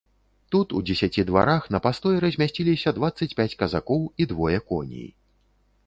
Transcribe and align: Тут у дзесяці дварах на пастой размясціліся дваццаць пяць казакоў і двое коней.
Тут 0.53 0.71
у 0.79 0.79
дзесяці 0.89 1.25
дварах 1.29 1.67
на 1.77 1.83
пастой 1.87 2.17
размясціліся 2.25 2.95
дваццаць 2.99 3.31
пяць 3.41 3.57
казакоў 3.63 4.01
і 4.23 4.29
двое 4.33 4.57
коней. 4.73 5.07